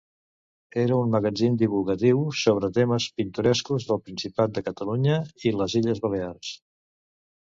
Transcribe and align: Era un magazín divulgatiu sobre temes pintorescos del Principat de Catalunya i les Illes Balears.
Era 0.83 0.95
un 1.01 1.11
magazín 1.15 1.59
divulgatiu 1.63 2.23
sobre 2.43 2.71
temes 2.77 3.07
pintorescos 3.19 3.85
del 3.91 4.03
Principat 4.09 4.57
de 4.57 4.65
Catalunya 4.71 5.23
i 5.51 5.57
les 5.61 5.77
Illes 5.83 6.03
Balears. 6.07 6.57